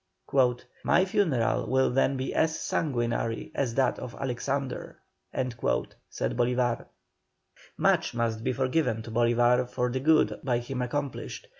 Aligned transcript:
"My 0.83 1.05
funeral 1.05 1.67
will 1.69 1.91
then 1.91 2.17
be 2.17 2.33
as 2.33 2.59
sanguinary 2.59 3.51
as 3.53 3.75
that 3.75 3.99
of 3.99 4.15
Alexander," 4.15 4.97
said 5.31 6.35
Bolívar. 6.35 6.87
Much 7.77 8.15
must 8.15 8.43
be 8.43 8.51
forgiven 8.51 9.03
to 9.03 9.11
Bolívar 9.11 9.69
for 9.69 9.91
the 9.91 9.99
good 9.99 10.39
by 10.43 10.57
him 10.57 10.81
accomplished. 10.81 11.49